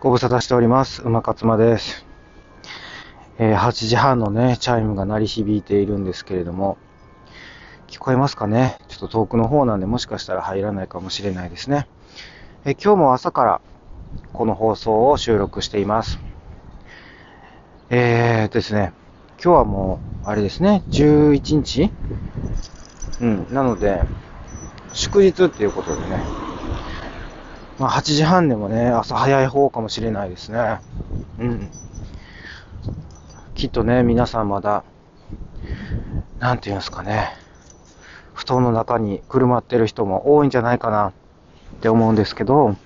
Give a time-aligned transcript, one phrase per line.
[0.00, 1.02] ご無沙汰しております。
[1.02, 2.06] 馬勝間です。
[3.36, 6.78] えー8時半のね、チャイムが鳴り響いているんですけれども、
[7.88, 8.78] 聞こえますかね？
[8.86, 11.88] ちょっと遠くの方なんで、もしかしたら入らないかもしれないですね。
[12.64, 13.60] えー今日も朝から
[14.32, 16.20] この放送を収録しています。
[17.90, 18.92] えーですね、
[19.42, 21.90] 今日はもう、あれですね、11日？
[23.20, 24.04] うん、なので、
[24.92, 26.22] 祝日っていうことでね、
[27.78, 30.80] まあ、8時半でもね、朝早い方かもしれないですね。
[31.38, 31.70] うん。
[33.54, 34.84] きっとね、皆さんまだ、
[36.40, 37.30] なんていうんですかね、
[38.34, 41.12] 布団の中にくるまってる人も多いんじゃないかなっ
[41.80, 42.76] て思うんですけど、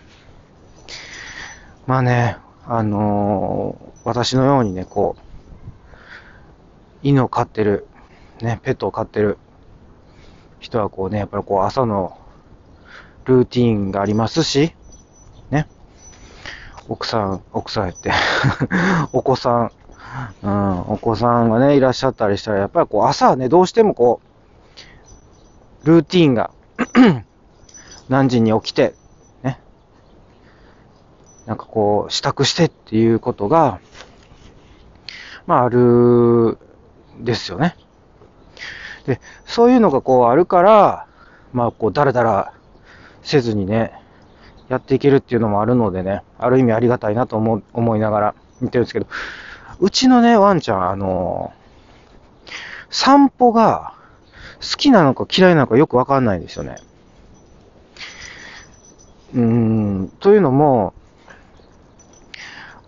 [1.87, 5.23] まあね、あのー私のようにね、こう、
[7.03, 7.87] 犬を飼ってる、
[8.41, 9.39] ね、ペットを飼ってる
[10.59, 12.19] 人はこうね、やっぱりこう朝の
[13.25, 14.75] ルーティーンがありますし、
[16.89, 18.13] 奥さん、奥さんやって、
[19.13, 19.71] お子さん、
[20.43, 24.21] うん、お子さんがね、いらっしゃったりしたら、やっぱりこう朝はね、どうしてもこ
[25.85, 26.51] う、ルーティーンが、
[28.09, 28.95] 何時に起きて、
[29.43, 29.61] ね。
[31.47, 33.79] なんかこう、支度してっていうことが、
[35.47, 36.59] まあ、ある、
[37.19, 37.77] ですよね。
[39.07, 41.07] で、そういうのがこうあるから、
[41.53, 42.53] まあこう、だらだら
[43.23, 44.02] せずにね、
[44.73, 49.07] やっていけるっていうのもあるのでね、ある意味ありがたいなと思思いながら見てるんですけど、
[49.81, 51.53] うちのね、ワンちゃん、あの
[52.89, 53.93] 散歩が
[54.63, 56.77] 好きなのか嫌いなのかよくわかんないんですよね。
[59.35, 60.95] うん、というのも、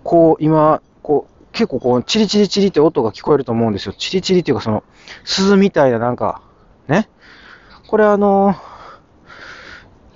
[0.02, 3.94] こう、今、こう、結構こう、チリチリチリって音が聞こえると思うんですよ。
[3.96, 4.84] チリチリっていうか、その、
[5.24, 6.40] 鈴みたいななんか、
[6.88, 7.08] ね。
[7.88, 8.54] これあの、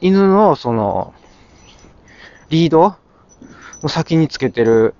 [0.00, 1.14] 犬のその、
[2.50, 2.96] リード？
[3.82, 4.94] の先につけてる、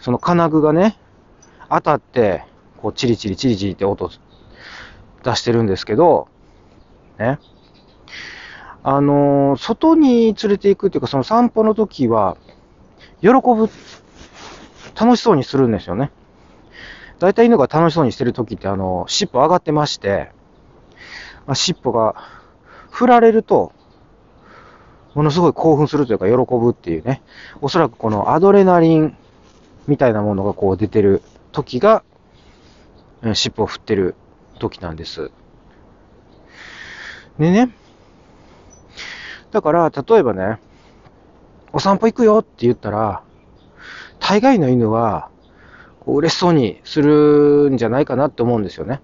[0.00, 0.98] その金具がね、
[1.70, 2.44] 当たって、
[2.82, 4.10] こう、チリチリチリチリって音
[5.22, 6.28] 出してるんですけど、
[7.18, 7.38] ね。
[8.82, 12.36] あの外に連れて行くっていうか、その散歩の時は、
[13.20, 13.68] 喜ぶ、
[14.98, 16.10] 楽しそうにするんですよね。
[17.18, 20.32] 大体犬が楽しそうにしてる時って、あの、尻尾上がってまして、
[21.46, 22.16] まあ、尻尾が
[22.90, 23.72] 振られると、
[25.14, 27.22] ものすごい興奮するというか、喜ぶっていうね。
[27.60, 29.16] おそらくこのアドレナリン
[29.86, 31.22] みたいなものがこう出てる
[31.52, 32.04] 時が、
[33.34, 34.14] 尻尾を振ってる
[34.58, 35.30] 時なんです。
[37.38, 37.70] でね。
[39.50, 40.58] だから、例えばね、
[41.72, 43.22] お散歩行くよって言ったら、
[44.20, 45.28] 大概の犬は、
[46.06, 49.00] 嬉しそうにするんじゃないかなって思うんですよね。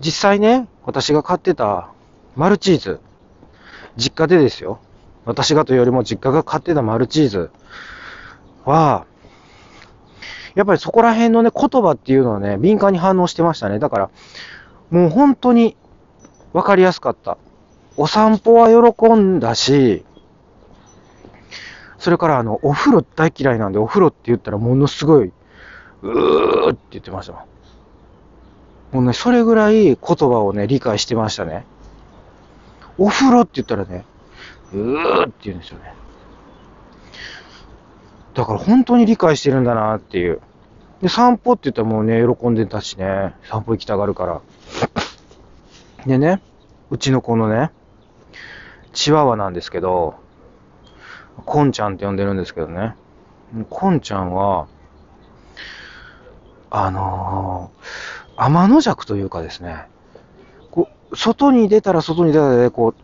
[0.00, 1.90] 実際ね、私が飼ってた
[2.36, 3.00] マルチーズ、
[3.96, 4.80] 実家でですよ。
[5.24, 7.50] 私がというよりも実家が飼ってたマルチーズ
[8.64, 9.06] は、
[10.54, 13.78] やっぱりそこら辺のね、言葉っていうのはね、敏感に反応してましたね。
[13.78, 14.10] だから、
[14.90, 15.76] もう本当に
[16.52, 17.38] わかりやすかった。
[17.96, 20.04] お散歩は喜んだし、
[21.98, 25.32] それからあの、お風呂大嫌いなんで、お風呂って言ったらものすごい、
[26.02, 27.42] うーって言ってましたもん。
[28.92, 31.66] もうね、それぐらい言葉をね、理解してましたね。
[32.98, 34.04] お風呂って言ったらね、
[34.72, 35.94] うーって言うんですよね。
[38.34, 40.40] だから本当に理解してるんだなっていう。
[41.00, 44.40] で、散歩って言ったらもうね、喜んでたしね、散歩行きたがるから。
[46.06, 46.42] でね、
[46.90, 47.70] うちの子のね、
[48.92, 50.16] チワワなんですけど、
[51.44, 52.94] コンちゃんって呼んでるんですけどね。
[53.70, 54.66] コンちゃんは、
[56.70, 59.86] あのー、天の弱というかですね、
[61.14, 62.94] 外に出たら外に出たで、こ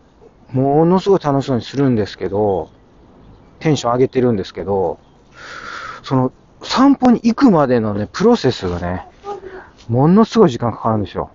[0.54, 2.70] う、ものすごい楽しそうにするんですけど、
[3.58, 4.98] テンション上げてるんですけど、
[6.02, 6.32] その、
[6.62, 9.06] 散歩に行くまでのね、プロセスがね、
[9.88, 11.30] ものすごい時間かかるんですよ。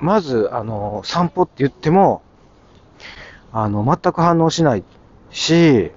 [0.00, 2.22] まず、あの、散歩って言っても、
[3.52, 4.84] あの、全く反応しない
[5.30, 5.92] し、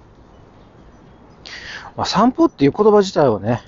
[1.96, 3.62] まあ、散歩っていう言葉自体をね、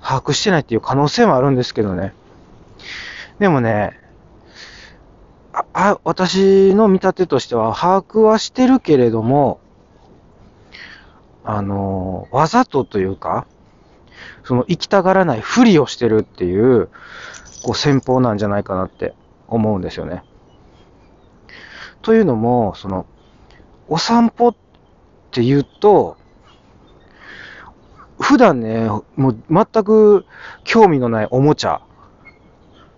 [0.00, 2.14] 把握してないっていう可能性もあるんですけどね。
[3.38, 3.98] でもね、
[5.54, 9.60] あ、あ私の見立てとしては、把握はしてるけれども、
[11.44, 13.46] あの、わざとというか、
[14.42, 16.88] その行きたがらないふりをしてるっていう、
[17.62, 19.14] こう戦法なんじゃないかなって
[19.46, 20.24] 思うんですよね。
[22.02, 23.06] というのも、その、
[23.88, 24.56] お散歩っ
[25.30, 26.16] て言うと、
[28.18, 30.26] 普段ね、もう全く
[30.64, 31.80] 興味のないおもちゃ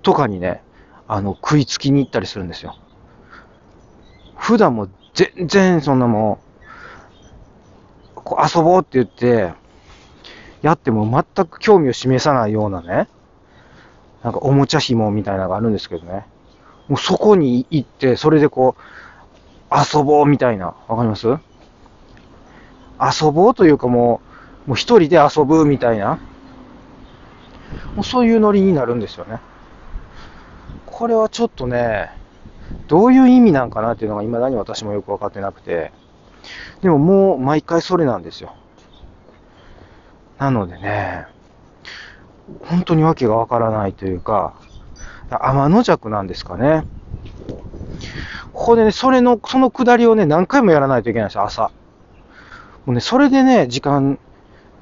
[0.03, 0.63] とかにね、
[1.09, 2.77] あの、食いつきに行ったりするんですよ。
[4.37, 6.41] 普段も全然そんなも
[8.17, 9.53] う、こう遊ぼうって言って、
[10.63, 13.09] やっても全く興味を示さないようなね、
[14.25, 16.27] なんかおもちゃ紐みたいなのがあるんですけどね。
[16.89, 20.75] もうそこに行って、それでこう、遊ぼうみたいな。
[20.89, 21.29] わかります？
[21.29, 21.39] 遊
[23.31, 24.21] ぼうというかも
[24.67, 26.19] う、もう一人で遊ぶみたいな。
[27.95, 29.41] もうそういうノリになるんですよね。
[30.97, 32.11] これはちょっとね、
[32.89, 35.93] どういう意味なんかなっていうのが未だに私もよくわかってなくて、
[36.81, 38.55] でももう毎回それなんですよ。
[40.39, 41.27] なのでね、
[42.63, 44.55] 本当にわけがわからないというか、
[45.29, 46.87] 天の弱なんですかね。
[48.55, 51.71] ここでね、それの、その下りをね、何回もやらないといけないんですよ、朝。
[52.87, 54.19] もうね、それでね、時間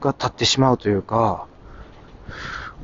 [0.00, 1.49] が経ってしまうというか、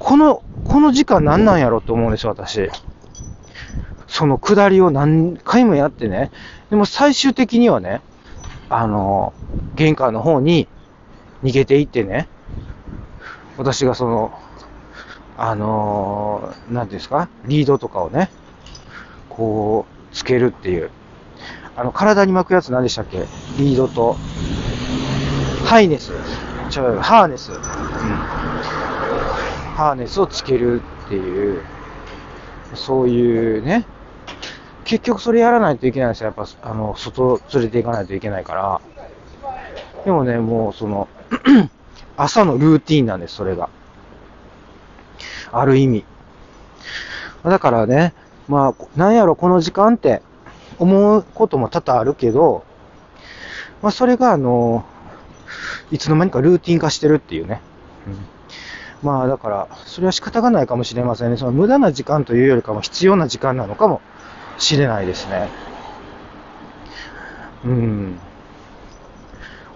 [0.01, 2.69] この、この時間何なんやろと思うんですよ、私。
[4.11, 6.33] その下りを何回もやってね。
[6.69, 8.03] でも最終的にはね、
[8.69, 9.33] あの、
[9.77, 10.67] 玄関の方に
[11.45, 12.29] 逃げていってね、
[13.57, 14.33] 私がその、
[15.39, 18.31] あのー、なんですか、リードとかをね、
[19.29, 20.91] こう、つけるっていう。
[21.77, 23.19] あの、体に巻くやつ何でしたっけ？
[23.59, 24.17] リードと、
[25.65, 26.11] ハイネス。
[26.77, 27.53] 違う、ハーネス。
[27.53, 27.59] うん。
[29.77, 31.63] ハーネスをつけるっていう、
[32.75, 33.87] そういうね、
[34.91, 36.27] 結局それやらないといけないんですよ。
[36.27, 38.81] やっぱ、あの、外連れて行かないといけないから。
[40.05, 41.07] でもね、もうその
[42.19, 43.69] 朝のルーティンなんです、それが。
[45.53, 46.05] ある意味。
[47.45, 48.15] だからね、
[48.49, 50.23] まあ、なんやろ、この時間って
[50.81, 52.65] 思うことも多々あるけど、
[53.83, 54.85] まあ、それが、あの、
[55.93, 57.61] いつの間にかルーティン化してるっていうね。
[58.09, 58.41] うん
[59.03, 61.39] まあだから、それは仕方がないかもしれませんね。
[61.39, 64.03] その無駄な時間というよりかも必要な時間なのかも
[64.61, 65.49] しれないですね。
[67.65, 68.19] うん。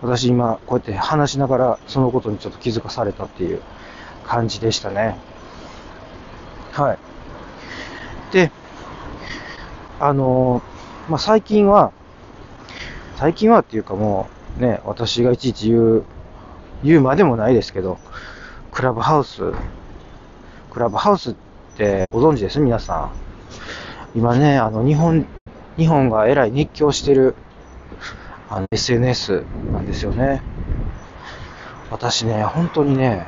[0.03, 3.63] 私今こうやって話しながらそのことにちょっと気づかされたっていう
[4.25, 5.17] 感じでしたね。
[6.73, 6.99] はい。
[8.33, 8.51] で、
[10.01, 10.63] あの
[11.09, 11.93] まあ、最近は、
[13.17, 14.29] 最近はっていうかも
[14.59, 16.05] うね、私がいちいち言う、
[16.83, 17.99] 言うまでもないですけど、
[18.73, 19.53] クラブハウス、
[20.73, 21.35] クラブハウスっ
[21.77, 22.59] てご存知です？
[22.59, 23.24] 皆さん。
[24.15, 25.27] 今ね、あの、日本、
[25.77, 27.35] 日本がえらい熱狂してる、
[28.49, 30.41] あの、SNS なんですよね。
[31.91, 33.27] 私ね、本当にね、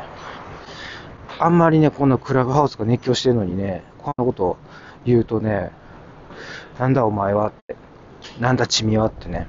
[1.39, 4.57] あんまりね、このクラブハウスが熱狂してるのにね、こんなこと
[5.05, 5.73] 言うとね、
[6.79, 7.77] なんだお前はって、
[8.41, 9.49] なんだ君はってね、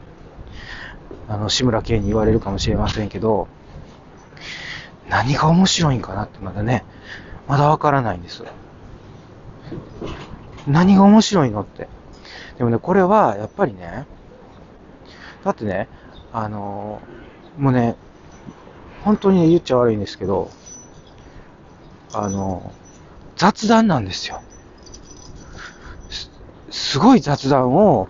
[1.29, 3.47] あの、志村けんに言われるかもしれませんけど、
[5.09, 6.83] 何が面白いんかなってまだね、
[7.47, 8.43] まだわからないんです。
[10.67, 11.87] 何が面白いのって。
[12.57, 14.05] でもね、これはやっぱりね、
[15.43, 15.87] だってね、
[16.33, 17.01] あの
[17.57, 17.95] もうね、
[19.03, 20.51] 本当に、ね、言っちゃ悪いんですけど、
[22.13, 22.71] あの
[23.35, 24.41] 雑談なんですよ。
[26.09, 26.31] す
[26.69, 28.07] すごい雑談を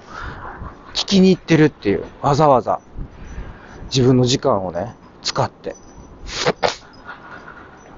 [0.93, 2.79] 聞きに行ってるっていう、わざわざ。
[3.93, 5.75] 自分の時間をね、使って。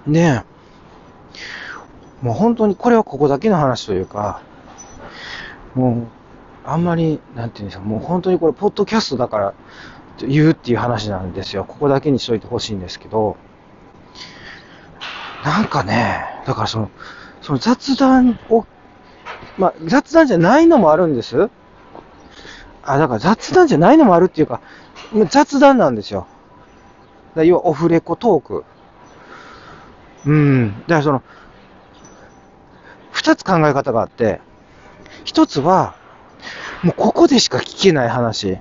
[0.08, 0.44] で、
[2.22, 4.42] もう本当にこれはここだけの話というか、
[5.80, 6.08] もう、
[6.66, 9.54] あんまり、なんていうんですか、もう本当にこれ、ポッドキャストだから
[10.20, 11.64] 言うっていう話なんですよ。
[11.64, 13.38] ここだけにしといてほしいんですけど、
[15.44, 16.92] なんかね、だからその、
[17.42, 18.66] その雑談を、
[19.58, 21.50] まあ、雑談じゃないのもあるんです。
[22.84, 24.60] あ、だから雑談じゃないのもあるっていうか、
[25.30, 26.28] 雑談なんですよ。
[27.36, 28.66] だ要はオフレコトーク。
[30.26, 30.82] うん。
[30.82, 31.24] だからその、
[33.12, 34.42] 二つ考え方があって、
[35.30, 35.94] 一つは、
[36.82, 38.58] もうここでしか聞けない話。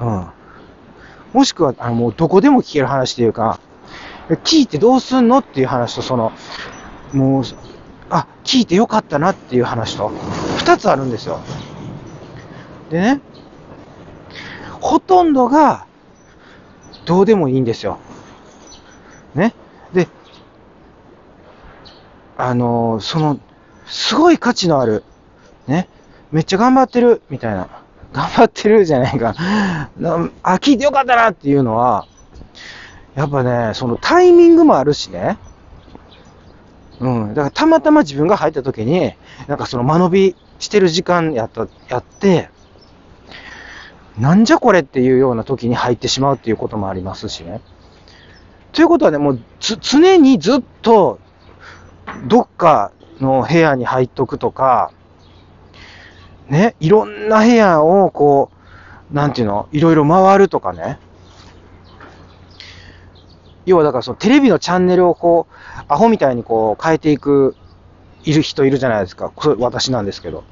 [0.00, 0.26] うん。
[1.32, 3.60] もしくは、あの、もうどこでも聞ける話っていうか、
[4.42, 6.32] 聞いてどうすんのっていう話と、その、
[7.12, 7.44] もう、
[8.10, 10.10] あ、聞いてよかったなっていう話と、
[10.58, 11.38] 二つあるんですよ。
[12.90, 13.20] でね、
[14.80, 15.86] ほとんどが、
[17.04, 17.98] どうでもいいんですよ。
[19.36, 19.54] ね。
[19.92, 20.08] で、
[22.36, 23.38] あのその、
[23.86, 25.04] すごい価値のある、
[25.66, 25.88] ね、
[26.32, 27.68] めっちゃ頑張ってる、みたいな。
[28.12, 29.34] 頑張ってるじゃないか。
[29.36, 32.06] あ、聞いてよかったなっていうのは、
[33.14, 35.36] やっぱね、そのタイミングもあるしね。
[37.00, 37.28] うん。
[37.34, 39.14] だからたまたま自分が入った時に、
[39.48, 42.50] なんかその間延びしてる時間やった、やって、
[44.18, 47.60] なんじゃこれっていうような時に入ってしまうっていうこともありますしね。
[48.72, 51.18] ということはね、もうつ、常にずっと、
[52.26, 54.90] どっかの部屋に入っとくとか、
[56.48, 58.50] ね、いろんな部屋をこ
[59.10, 60.98] う、なんていうの、いろいろ回るとかね。
[63.66, 67.56] 要はだからそのテレビのチャンネルをこう、アホみたいにこう変えていく、
[68.24, 69.30] いる人いるじゃないですか。
[69.34, 70.44] これ私なんですけど。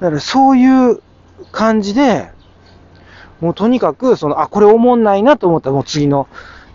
[0.00, 1.02] だからそういう
[1.52, 2.30] 感じで、
[3.40, 6.26] もうとにかく、その、あ、これおもんないなと思ったらもう次の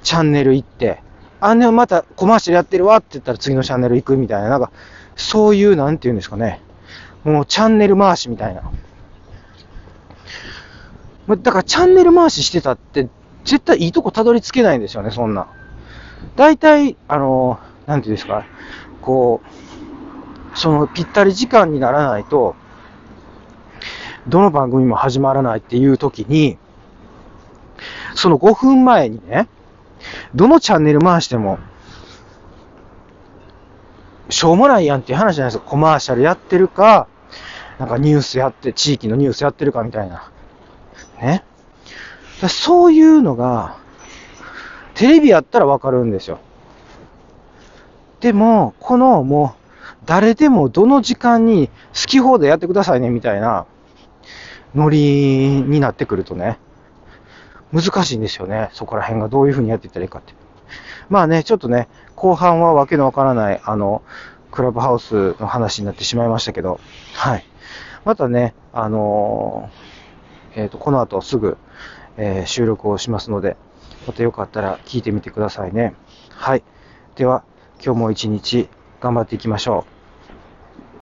[0.03, 1.01] チャンネル行って、
[1.46, 4.72] あ、ね、またコマーシャルやってるわって言ったら次のチャンネル行くみたいな、なんか、
[5.18, 6.62] そういう、なんて言うんですかね。
[7.26, 8.64] もうチャンネル回しみたいな。
[11.28, 13.10] だからチャンネル回ししてたって、
[13.44, 15.48] 絶対いいとこたどり着けないんですよね、そんな。
[16.38, 18.46] 大体、あの、なんていうんですか、
[19.02, 19.42] こ
[20.54, 22.56] う、そのぴったり時間にならないと、
[24.30, 26.58] どの番組も始まらないっていう時に、
[28.16, 29.50] その5分前にね、
[30.36, 31.60] どのチャンネル回しても、
[34.29, 35.69] しょうもないやんっていう話じゃないですか。
[35.69, 37.07] コマーシャルやってるか、
[37.79, 40.31] なんかニュースやって、地域のニュースやってるかみたいな。
[41.22, 41.43] ね。
[42.48, 43.77] そういうのが、
[44.95, 46.39] テレビやったらわかるんですよ。
[48.19, 49.63] でも、このもう、
[50.05, 53.65] 誰でもどの時間に好き放題やってくださいねみたいな
[54.75, 56.57] ノリになってくるとね、
[57.74, 58.70] 難しいんですよね。
[58.74, 60.34] そこら辺がどういう風にやっていったらいいかって。
[61.10, 64.03] まあね、ちょっとね、後半はわけのわからない、あの、
[64.51, 66.80] クラブハウスの話になってしまいましたけど、
[67.13, 67.46] はい。
[68.06, 71.58] またね、あのー、えっ、ー、と、この後すぐ、
[72.18, 73.58] えー、収録をしますので、
[74.06, 75.96] またよかったら聞いてみてくださいね。
[76.30, 76.63] はい。
[77.15, 77.44] では、
[77.84, 78.70] 今日も一日
[79.01, 79.93] 頑張っていきましょう。